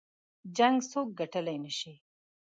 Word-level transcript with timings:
جـنګ 0.57 0.77
څوك 0.91 1.07
ګټلی 1.19 1.57
نه 1.63 1.71
شي 1.79 1.93